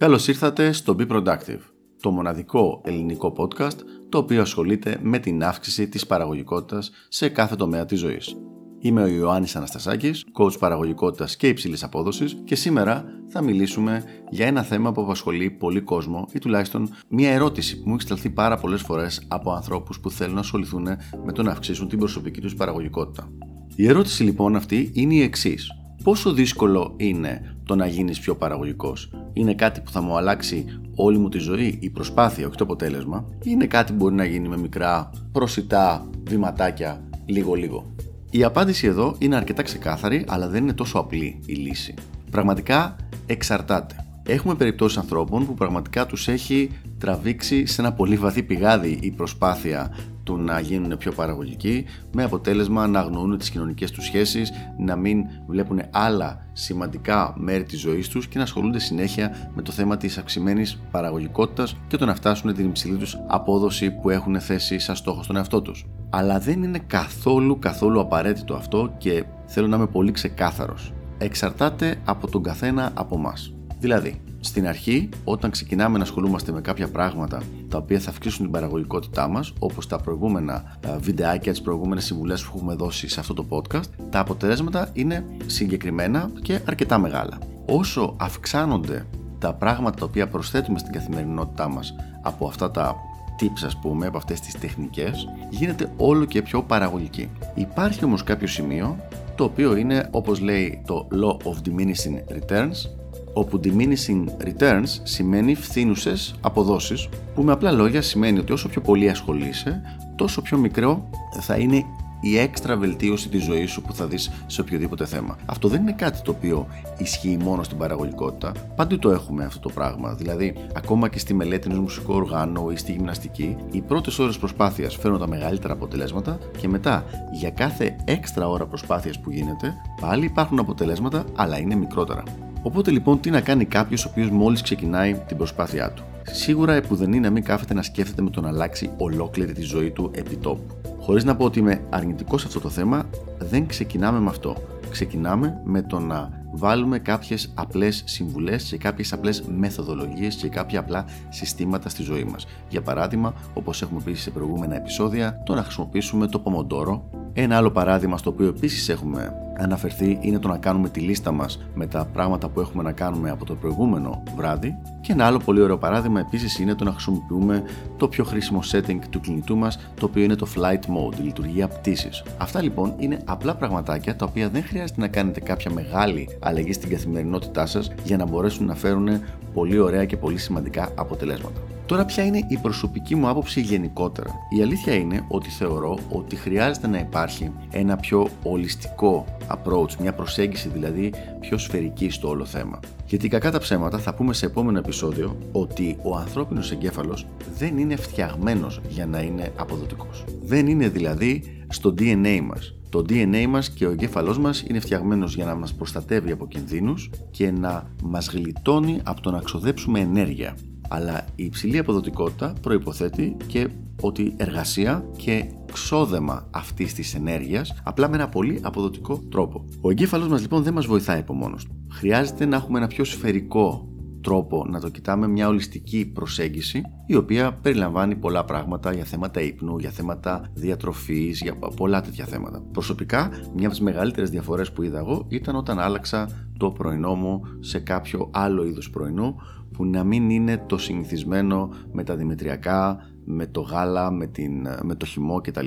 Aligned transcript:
Καλώς 0.00 0.28
ήρθατε 0.28 0.72
στο 0.72 0.96
Be 0.98 1.06
Productive, 1.08 1.60
το 2.00 2.10
μοναδικό 2.10 2.80
ελληνικό 2.84 3.34
podcast 3.36 3.76
το 4.08 4.18
οποίο 4.18 4.40
ασχολείται 4.40 4.98
με 5.02 5.18
την 5.18 5.44
αύξηση 5.44 5.88
της 5.88 6.06
παραγωγικότητας 6.06 6.90
σε 7.08 7.28
κάθε 7.28 7.56
τομέα 7.56 7.84
της 7.84 7.98
ζωής. 7.98 8.36
Είμαι 8.78 9.02
ο 9.02 9.06
Ιωάννης 9.06 9.56
Αναστασάκης, 9.56 10.24
coach 10.38 10.58
παραγωγικότητας 10.58 11.36
και 11.36 11.48
υψηλής 11.48 11.82
απόδοσης 11.82 12.36
και 12.44 12.54
σήμερα 12.54 13.04
θα 13.28 13.42
μιλήσουμε 13.42 14.04
για 14.30 14.46
ένα 14.46 14.62
θέμα 14.62 14.92
που 14.92 15.02
απασχολεί 15.02 15.50
πολύ 15.50 15.80
κόσμο 15.80 16.28
ή 16.32 16.38
τουλάχιστον 16.38 16.88
μια 17.08 17.30
ερώτηση 17.30 17.76
που 17.76 17.88
μου 17.88 17.94
έχει 17.94 18.02
σταλθεί 18.02 18.30
πάρα 18.30 18.56
πολλές 18.56 18.82
φορές 18.82 19.26
από 19.28 19.52
ανθρώπους 19.52 20.00
που 20.00 20.10
θέλουν 20.10 20.34
να 20.34 20.40
ασχοληθούν 20.40 20.86
με 21.24 21.32
το 21.32 21.42
να 21.42 21.50
αυξήσουν 21.50 21.88
την 21.88 21.98
προσωπική 21.98 22.40
τους 22.40 22.54
παραγωγικότητα. 22.54 23.28
Η 23.76 23.88
ερώτηση 23.88 24.22
λοιπόν 24.22 24.56
αυτή 24.56 24.90
είναι 24.94 25.14
η 25.14 25.22
εξής. 25.22 25.70
Πόσο 26.02 26.32
δύσκολο 26.32 26.94
είναι 26.96 27.59
το 27.70 27.76
να 27.76 27.86
γίνεις 27.86 28.20
πιο 28.20 28.36
παραγωγικός. 28.36 29.10
Είναι 29.32 29.54
κάτι 29.54 29.80
που 29.80 29.90
θα 29.90 30.00
μου 30.00 30.16
αλλάξει 30.16 30.64
όλη 30.94 31.18
μου 31.18 31.28
τη 31.28 31.38
ζωή, 31.38 31.78
η 31.80 31.90
προσπάθεια, 31.90 32.46
όχι 32.46 32.56
το 32.56 32.64
αποτέλεσμα. 32.64 33.24
Ή 33.32 33.38
είναι 33.42 33.66
κάτι 33.66 33.92
που 33.92 33.98
μπορεί 33.98 34.14
να 34.14 34.24
γίνει 34.24 34.48
με 34.48 34.56
μικρά 34.56 35.10
προσιτά 35.32 36.06
βηματάκια 36.24 37.00
λίγο-λίγο. 37.26 37.94
Η 38.30 38.44
απάντηση 38.44 38.86
εδώ 38.86 39.16
είναι 39.18 39.36
αρκετά 39.36 39.62
ξεκάθαρη, 39.62 40.24
αλλά 40.28 40.48
δεν 40.48 40.62
είναι 40.62 40.72
τόσο 40.72 40.98
απλή 40.98 41.40
η 41.46 41.54
λύση. 41.54 41.94
Πραγματικά 42.30 42.96
εξαρτάται. 43.26 44.04
Έχουμε 44.26 44.54
περιπτώσεις 44.54 44.98
ανθρώπων 44.98 45.46
που 45.46 45.54
πραγματικά 45.54 46.06
τους 46.06 46.28
έχει 46.28 46.70
τραβήξει 46.98 47.66
σε 47.66 47.80
ένα 47.80 47.92
πολύ 47.92 48.16
βαθύ 48.16 48.42
πηγάδι 48.42 48.98
η 49.02 49.10
προσπάθεια 49.10 49.96
του 50.30 50.36
να 50.36 50.60
γίνουν 50.60 50.96
πιο 50.98 51.12
παραγωγικοί 51.12 51.84
με 52.12 52.22
αποτέλεσμα 52.24 52.86
να 52.86 53.00
αγνοούν 53.00 53.38
τις 53.38 53.50
κοινωνικές 53.50 53.90
τους 53.90 54.04
σχέσεις, 54.04 54.52
να 54.78 54.96
μην 54.96 55.24
βλέπουν 55.46 55.82
άλλα 55.90 56.46
σημαντικά 56.52 57.34
μέρη 57.36 57.64
της 57.64 57.80
ζωής 57.80 58.08
τους 58.08 58.28
και 58.28 58.38
να 58.38 58.44
ασχολούνται 58.44 58.78
συνέχεια 58.78 59.50
με 59.54 59.62
το 59.62 59.72
θέμα 59.72 59.96
της 59.96 60.18
αυξημένης 60.18 60.80
παραγωγικότητας 60.90 61.76
και 61.88 61.96
το 61.96 62.06
να 62.06 62.14
φτάσουν 62.14 62.54
την 62.54 62.66
υψηλή 62.66 62.96
τους 62.96 63.18
απόδοση 63.26 63.90
που 63.90 64.10
έχουν 64.10 64.40
θέσει 64.40 64.78
σαν 64.78 64.96
στόχο 64.96 65.22
στον 65.22 65.36
εαυτό 65.36 65.62
τους. 65.62 65.86
Αλλά 66.10 66.38
δεν 66.38 66.62
είναι 66.62 66.78
καθόλου 66.86 67.58
καθόλου 67.58 68.00
απαραίτητο 68.00 68.54
αυτό 68.54 68.94
και 68.98 69.24
θέλω 69.46 69.66
να 69.66 69.76
είμαι 69.76 69.86
πολύ 69.86 70.12
ξεκάθαρος. 70.12 70.92
Εξαρτάται 71.18 71.96
από 72.04 72.30
τον 72.30 72.42
καθένα 72.42 72.90
από 72.94 73.16
εμά. 73.16 73.32
Δηλαδή, 73.78 74.20
στην 74.40 74.68
αρχή, 74.68 75.08
όταν 75.24 75.50
ξεκινάμε 75.50 75.98
να 75.98 76.04
ασχολούμαστε 76.04 76.52
με 76.52 76.60
κάποια 76.60 76.88
πράγματα 76.88 77.42
τα 77.68 77.78
οποία 77.78 77.98
θα 77.98 78.10
αυξήσουν 78.10 78.42
την 78.42 78.50
παραγωγικότητά 78.50 79.28
μας, 79.28 79.52
όπως 79.58 79.86
τα 79.86 79.98
προηγούμενα 79.98 80.76
ε, 80.80 80.96
βιντεάκια, 80.98 81.52
τις 81.52 81.62
προηγούμενες 81.62 82.04
συμβουλές 82.04 82.44
που 82.44 82.52
έχουμε 82.56 82.74
δώσει 82.74 83.08
σε 83.08 83.20
αυτό 83.20 83.34
το 83.34 83.46
podcast, 83.50 83.84
τα 84.10 84.18
αποτελέσματα 84.18 84.88
είναι 84.92 85.24
συγκεκριμένα 85.46 86.30
και 86.42 86.60
αρκετά 86.66 86.98
μεγάλα. 86.98 87.38
Όσο 87.66 88.14
αυξάνονται 88.16 89.06
τα 89.38 89.54
πράγματα 89.54 89.98
τα 89.98 90.04
οποία 90.04 90.28
προσθέτουμε 90.28 90.78
στην 90.78 90.92
καθημερινότητά 90.92 91.68
μας 91.68 91.94
από 92.22 92.46
αυτά 92.46 92.70
τα 92.70 92.96
tips 93.40 93.64
ας 93.66 93.76
πούμε, 93.76 94.06
από 94.06 94.16
αυτές 94.16 94.40
τις 94.40 94.58
τεχνικές, 94.58 95.28
γίνεται 95.50 95.92
όλο 95.96 96.24
και 96.24 96.42
πιο 96.42 96.62
παραγωγική. 96.62 97.28
Υπάρχει 97.54 98.04
όμως 98.04 98.22
κάποιο 98.24 98.46
σημείο 98.46 98.96
το 99.34 99.44
οποίο 99.44 99.76
είναι 99.76 100.08
όπως 100.10 100.40
λέει 100.40 100.82
το 100.86 101.08
Law 101.12 101.46
of 101.48 101.54
Diminishing 101.68 102.38
Returns 102.38 102.99
όπου 103.32 103.60
diminishing 103.64 104.24
returns 104.44 104.98
σημαίνει 105.02 105.54
φθήνουσες 105.54 106.34
αποδόσεις 106.40 107.08
που 107.34 107.42
με 107.42 107.52
απλά 107.52 107.72
λόγια 107.72 108.02
σημαίνει 108.02 108.38
ότι 108.38 108.52
όσο 108.52 108.68
πιο 108.68 108.80
πολύ 108.80 109.08
ασχολείσαι 109.08 109.82
τόσο 110.16 110.42
πιο 110.42 110.58
μικρό 110.58 111.08
θα 111.40 111.56
είναι 111.56 111.84
η 112.20 112.38
έξτρα 112.38 112.76
βελτίωση 112.76 113.28
της 113.28 113.44
ζωής 113.44 113.70
σου 113.70 113.82
που 113.82 113.92
θα 113.94 114.06
δεις 114.06 114.30
σε 114.46 114.60
οποιοδήποτε 114.60 115.04
θέμα. 115.04 115.36
Αυτό 115.46 115.68
δεν 115.68 115.80
είναι 115.80 115.92
κάτι 115.92 116.22
το 116.22 116.30
οποίο 116.30 116.66
ισχύει 116.98 117.38
μόνο 117.42 117.62
στην 117.62 117.78
παραγωγικότητα. 117.78 118.52
Πάντοτε 118.76 118.96
το 118.96 119.10
έχουμε 119.10 119.44
αυτό 119.44 119.60
το 119.60 119.68
πράγμα. 119.68 120.14
Δηλαδή, 120.14 120.54
ακόμα 120.74 121.08
και 121.08 121.18
στη 121.18 121.34
μελέτη 121.34 121.66
ενός 121.68 121.80
μουσικού 121.80 122.14
οργάνου 122.14 122.70
ή 122.70 122.76
στη 122.76 122.92
γυμναστική, 122.92 123.56
οι 123.70 123.80
πρώτες 123.80 124.18
ώρες 124.18 124.38
προσπάθειας 124.38 124.96
φέρνουν 124.96 125.20
τα 125.20 125.28
μεγαλύτερα 125.28 125.72
αποτελέσματα 125.72 126.38
και 126.58 126.68
μετά 126.68 127.04
για 127.32 127.50
κάθε 127.50 127.96
έξτρα 128.04 128.48
ώρα 128.48 128.66
προσπάθειας 128.66 129.20
που 129.20 129.30
γίνεται, 129.30 129.74
πάλι 130.00 130.24
υπάρχουν 130.24 130.58
αποτελέσματα, 130.58 131.24
αλλά 131.36 131.58
είναι 131.58 131.74
μικρότερα. 131.74 132.22
Οπότε 132.62 132.90
λοιπόν, 132.90 133.20
τι 133.20 133.30
να 133.30 133.40
κάνει 133.40 133.64
κάποιος 133.64 134.04
ο 134.04 134.08
οποίος 134.10 134.30
μόλις 134.30 134.62
ξεκινάει 134.62 135.14
την 135.26 135.36
προσπάθειά 135.36 135.90
του; 135.90 136.04
Σίγουρα 136.22 136.72
επουδενή 136.72 137.20
να 137.20 137.30
μην 137.30 137.44
κάθεται 137.44 137.74
να 137.74 137.82
σκέφτεται 137.82 138.22
με 138.22 138.30
το 138.30 138.40
να 138.40 138.48
αλλάξει 138.48 138.90
ολόκληρη 138.96 139.52
τη 139.52 139.62
ζωή 139.62 139.90
του 139.90 140.10
επί 140.14 140.36
τόπου. 140.36 140.74
Χωρίς 141.00 141.24
να 141.24 141.36
πω 141.36 141.44
ότι 141.44 141.58
είμαι 141.58 141.80
αρνητικός 141.90 142.40
σε 142.40 142.46
αυτό 142.46 142.60
το 142.60 142.68
θέμα, 142.68 143.04
δεν 143.38 143.66
ξεκινάμε 143.66 144.20
με 144.20 144.28
αυτό. 144.28 144.56
Ξεκινάμε 144.90 145.60
με 145.64 145.82
το 145.82 145.98
να 145.98 146.40
βάλουμε 146.52 146.98
κάποιες 146.98 147.52
απλές 147.54 148.02
συμβουλές 148.06 148.64
και 148.64 148.76
κάποιες 148.76 149.12
απλές 149.12 149.42
μεθοδολογίες 149.42 150.34
και 150.34 150.48
κάποια 150.48 150.80
απλά 150.80 151.04
συστήματα 151.28 151.88
στη 151.88 152.02
ζωή 152.02 152.24
μας. 152.24 152.46
Για 152.68 152.82
παράδειγμα, 152.82 153.34
όπως 153.54 153.82
έχουμε 153.82 154.00
πει 154.04 154.14
σε 154.14 154.30
προηγούμενα 154.30 154.76
επεισόδια, 154.76 155.42
το 155.44 155.54
να 155.54 155.62
χρησιμοποιήσουμε 155.62 156.26
το 156.26 156.42
Pomodoro. 156.44 157.00
Ένα 157.32 157.56
άλλο 157.56 157.70
παράδειγμα 157.70 158.16
στο 158.16 158.30
οποίο 158.30 158.46
επίσης 158.46 158.88
έχουμε 158.88 159.49
αναφερθεί 159.62 160.18
είναι 160.20 160.38
το 160.38 160.48
να 160.48 160.58
κάνουμε 160.58 160.88
τη 160.88 161.00
λίστα 161.00 161.32
μας 161.32 161.58
με 161.74 161.86
τα 161.86 162.04
πράγματα 162.12 162.48
που 162.48 162.60
έχουμε 162.60 162.82
να 162.82 162.92
κάνουμε 162.92 163.30
από 163.30 163.44
το 163.44 163.54
προηγούμενο 163.54 164.22
βράδυ 164.36 164.76
και 165.00 165.12
ένα 165.12 165.26
άλλο 165.26 165.38
πολύ 165.38 165.60
ωραίο 165.60 165.78
παράδειγμα 165.78 166.20
επίσης 166.20 166.58
είναι 166.58 166.74
το 166.74 166.84
να 166.84 166.90
χρησιμοποιούμε 166.90 167.62
το 167.96 168.08
πιο 168.08 168.24
χρήσιμο 168.24 168.60
setting 168.72 168.98
του 169.10 169.20
κινητού 169.20 169.56
μας 169.56 169.78
το 169.94 170.04
οποίο 170.04 170.22
είναι 170.22 170.34
το 170.34 170.46
flight 170.56 170.72
mode, 170.74 171.18
η 171.18 171.22
λειτουργία 171.22 171.68
πτήσης. 171.68 172.22
Αυτά 172.38 172.62
λοιπόν 172.62 172.94
είναι 172.98 173.18
απλά 173.24 173.54
πραγματάκια 173.54 174.16
τα 174.16 174.24
οποία 174.24 174.48
δεν 174.48 174.62
χρειάζεται 174.62 175.00
να 175.00 175.08
κάνετε 175.08 175.40
κάποια 175.40 175.70
μεγάλη 175.70 176.38
αλλαγή 176.40 176.72
στην 176.72 176.90
καθημερινότητά 176.90 177.66
σας 177.66 177.92
για 178.04 178.16
να 178.16 178.26
μπορέσουν 178.26 178.66
να 178.66 178.74
φέρουν 178.74 179.08
πολύ 179.54 179.78
ωραία 179.78 180.04
και 180.04 180.16
πολύ 180.16 180.38
σημαντικά 180.38 180.88
αποτελέσματα. 180.94 181.60
Τώρα 181.90 182.04
ποια 182.04 182.24
είναι 182.24 182.44
η 182.48 182.56
προσωπική 182.56 183.14
μου 183.14 183.28
άποψη 183.28 183.60
γενικότερα; 183.60 184.30
Η 184.58 184.62
αλήθεια 184.62 184.94
είναι 184.94 185.24
ότι 185.28 185.50
θεωρώ 185.50 185.98
ότι 186.08 186.36
χρειάζεται 186.36 186.86
να 186.86 186.98
υπάρχει 186.98 187.52
ένα 187.70 187.96
πιο 187.96 188.28
ολιστικό 188.42 189.24
approach, 189.48 189.94
μια 190.00 190.12
προσέγγιση 190.12 190.68
δηλαδή 190.68 191.12
πιο 191.40 191.58
σφαιρική 191.58 192.10
στο 192.10 192.28
όλο 192.28 192.44
θέμα. 192.44 192.80
Γιατί 193.06 193.28
κακά 193.28 193.50
τα 193.50 193.58
ψέματα 193.58 193.98
θα 193.98 194.14
πούμε 194.14 194.32
σε 194.32 194.46
επόμενο 194.46 194.78
επεισόδιο 194.78 195.36
ότι 195.52 195.96
ο 196.02 196.16
ανθρώπινος 196.16 196.72
εγκέφαλος 196.72 197.26
δεν 197.58 197.78
είναι 197.78 197.96
φτιαγμένος 197.96 198.80
για 198.88 199.06
να 199.06 199.20
είναι 199.20 199.52
αποδοτικός. 199.56 200.24
Δεν 200.42 200.66
είναι 200.66 200.88
δηλαδή 200.88 201.42
στο 201.68 201.94
DNA 201.98 202.40
μας. 202.42 202.74
Το 202.88 203.04
DNA 203.08 203.46
μας 203.48 203.70
και 203.70 203.86
ο 203.86 203.90
εγκέφαλός 203.90 204.38
μας 204.38 204.64
είναι 204.68 204.80
φτιαγμένος 204.80 205.34
για 205.34 205.44
να 205.44 205.54
μας 205.54 205.74
προστατεύει 205.74 206.32
από 206.32 206.46
κινδύνους 206.46 207.10
και 207.30 207.50
να 207.50 207.90
μας 208.04 208.28
γλιτώνει 208.28 209.00
από 209.04 209.20
το 209.20 209.30
να 209.30 209.40
ξοδέψουμε 209.40 210.00
ενέργεια 210.00 210.56
αλλά 210.92 211.24
η 211.34 211.44
υψηλή 211.44 211.78
αποδοτικότητα 211.78 212.52
προϋποθέτει 212.60 213.36
και 213.46 213.68
ότι 214.00 214.34
εργασία 214.36 215.04
και 215.16 215.44
ξόδεμα 215.72 216.48
αυτής 216.50 216.94
της 216.94 217.14
ενέργειας 217.14 217.80
απλά 217.84 218.08
με 218.08 218.16
ένα 218.16 218.28
πολύ 218.28 218.58
αποδοτικό 218.62 219.22
τρόπο. 219.30 219.64
Ο 219.80 219.90
εγκέφαλο 219.90 220.28
μας 220.28 220.40
λοιπόν 220.40 220.62
δεν 220.62 220.72
μας 220.72 220.86
βοηθάει 220.86 221.18
από 221.18 221.34
μόνος 221.34 221.64
του. 221.64 221.86
Χρειάζεται 221.90 222.44
να 222.44 222.56
έχουμε 222.56 222.78
ένα 222.78 222.86
πιο 222.86 223.04
σφαιρικό 223.04 223.90
τρόπο 224.20 224.66
να 224.68 224.80
το 224.80 224.88
κοιτάμε, 224.88 225.28
μια 225.28 225.48
ολιστική 225.48 226.06
προσέγγιση 226.06 226.82
η 227.06 227.14
οποία 227.14 227.52
περιλαμβάνει 227.52 228.16
πολλά 228.16 228.44
πράγματα 228.44 228.92
για 228.92 229.04
θέματα 229.04 229.40
ύπνου, 229.40 229.78
για 229.78 229.90
θέματα 229.90 230.50
διατροφής, 230.54 231.40
για 231.40 231.54
πολλά 231.76 232.00
τέτοια 232.00 232.24
θέματα. 232.24 232.62
Προσωπικά, 232.72 233.28
μια 233.54 233.66
από 233.66 233.68
τις 233.68 233.80
μεγαλύτερες 233.80 234.30
διαφορές 234.30 234.72
που 234.72 234.82
είδα 234.82 234.98
εγώ 234.98 235.26
ήταν 235.28 235.56
όταν 235.56 235.78
άλλαξα 235.78 236.28
το 236.60 236.70
πρωινό 236.70 237.14
μου 237.14 237.42
σε 237.60 237.78
κάποιο 237.78 238.30
άλλο 238.32 238.64
είδους 238.64 238.90
πρωινό 238.90 239.34
που 239.72 239.84
να 239.84 240.04
μην 240.04 240.30
είναι 240.30 240.64
το 240.66 240.78
συνηθισμένο 240.78 241.68
με 241.92 242.04
τα 242.04 242.16
δημητριακά, 242.16 243.10
με 243.24 243.46
το 243.46 243.60
γάλα, 243.60 244.10
με, 244.10 244.26
την, 244.26 244.66
με 244.82 244.94
το 244.94 245.06
χυμό 245.06 245.40
κτλ. 245.40 245.66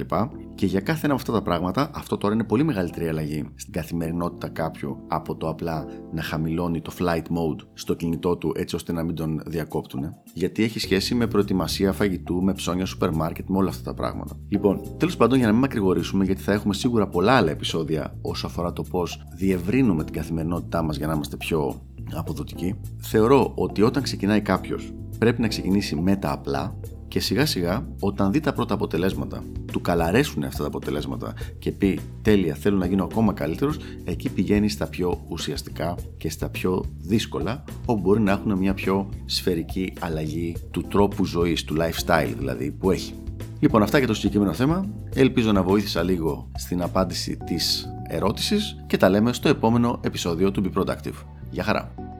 Και 0.56 0.66
για 0.66 0.80
κάθε 0.80 1.06
ένα 1.06 1.14
από 1.14 1.22
αυτά 1.22 1.34
τα 1.34 1.42
πράγματα, 1.42 1.92
αυτό 1.94 2.18
τώρα 2.18 2.34
είναι 2.34 2.44
πολύ 2.44 2.64
μεγαλύτερη 2.64 3.08
αλλαγή 3.08 3.46
στην 3.56 3.74
καθημερινότητα 3.74 4.50
κάποιου 4.50 4.98
από 5.08 5.36
το 5.36 5.50
απλά 5.50 5.86
να 6.12 6.22
χαμηλώνει 6.22 6.82
το 6.82 6.92
flight 7.00 7.18
mode 7.18 7.66
στο 7.74 7.94
κινητό 7.94 8.38
του 8.38 8.54
έτσι 8.56 8.76
ώστε 8.76 8.92
να 8.92 9.04
μην 9.04 9.16
τον 9.16 9.42
διακόπτουν. 9.46 10.14
Γιατί 10.34 10.64
έχει 10.64 10.80
σχέση 10.80 11.16
με 11.16 11.28
προετοιμασία 11.28 11.92
φαγητού, 11.92 12.44
με 12.44 12.54
ψώνια 12.54 12.86
σούπερ 12.86 13.12
μάρκετ, 13.12 13.50
με 13.50 13.58
όλα 13.58 13.70
αυτά 13.70 13.84
τα 13.84 13.94
πράγματα. 13.94 14.38
Λοιπόν, 14.50 14.82
τέλος 14.98 15.18
πάντων, 15.18 15.38
για 15.38 15.48
να 15.48 15.52
μην 15.52 15.62
μακρηγορήσουμε, 15.62 16.26
γιατί 16.26 16.42
θα 16.42 16.54
έχουμε 16.54 16.74
σίγουρα 16.74 17.08
πολλά 17.08 17.34
άλλα 17.34 17.52
επεισόδια 17.52 18.18
όσο 18.22 18.48
αφορά 18.48 18.74
το 18.74 18.84
πώς 18.84 19.26
διευρύνουμε 19.36 20.04
την 20.04 20.14
καθημερινότητά 20.14 20.83
μας 20.84 20.98
για 20.98 21.08
να 21.08 21.14
είμαστε 21.14 21.38
πιο 21.38 21.82
αποδοτικοί, 22.14 22.76
θεωρώ 22.98 23.52
ότι 23.56 23.82
όταν 23.82 24.04
ξεκινάει 24.04 24.42
κάποιος 24.42 24.94
πρέπει 25.18 25.42
να 25.42 25.48
ξεκινήσει 25.48 25.96
με 25.96 26.16
τα 26.16 26.32
απλά 26.32 26.76
και 27.08 27.20
σιγά 27.20 27.46
σιγά 27.46 27.88
όταν 28.00 28.32
δει 28.32 28.40
τα 28.40 28.54
πρώτα 28.54 28.74
αποτελέσματα, 28.74 29.44
του 29.72 29.82
καλαρέσουν 29.82 30.44
αυτά 30.44 30.62
τα 30.62 30.68
αποτελέσματα 30.68 31.34
και 31.60 31.72
πει 31.72 32.00
τέλεια 32.22 32.56
θέλω 32.56 32.78
να 32.78 32.86
γίνω 32.86 33.04
ακόμα 33.04 33.34
καλύτερος, 33.34 33.78
εκεί 34.04 34.30
πηγαίνει 34.30 34.70
στα 34.70 34.88
πιο 34.88 35.26
ουσιαστικά 35.28 35.96
και 36.18 36.30
στα 36.30 36.50
πιο 36.50 36.84
δύσκολα 37.00 37.64
όπου 37.86 38.02
μπορεί 38.02 38.22
να 38.22 38.32
έχουν 38.32 38.58
μια 38.58 38.74
πιο 38.74 39.10
σφαιρική 39.26 39.94
αλλαγή 40.00 40.56
του 40.72 40.82
τρόπου 40.82 41.26
ζωής, 41.26 41.64
του 41.64 41.76
lifestyle 41.78 42.34
δηλαδή 42.38 42.72
που 42.72 42.92
έχει. 42.92 43.14
Λοιπόν 43.60 43.82
αυτά 43.82 43.98
για 43.98 44.08
το 44.08 44.14
συγκεκριμένο 44.14 44.54
θέμα, 44.54 44.86
ελπίζω 45.14 45.52
να 45.52 45.64
βοήθησα 45.64 46.04
λίγο 46.04 46.52
στην 46.58 46.82
απάντηση 46.82 47.38
της 47.38 47.88
ερώτησης 48.14 48.84
και 48.88 48.98
τα 48.98 49.10
λέμε 49.10 49.34
στο 49.34 49.50
επόμενο 49.50 50.00
επεισόδιο 50.04 50.52
του 50.52 50.64
Be 50.66 50.80
Productive. 50.80 51.26
Γεια 51.50 51.64
χαρά! 51.64 52.13